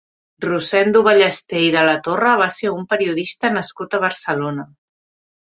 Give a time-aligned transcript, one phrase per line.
[0.43, 4.69] Rosendo Ballester i de la Torre va ser un periodista nascut a Barcelona.